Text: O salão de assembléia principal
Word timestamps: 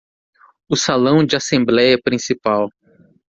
O 0.67 0.75
salão 0.75 1.23
de 1.23 1.35
assembléia 1.35 1.95
principal 2.03 2.71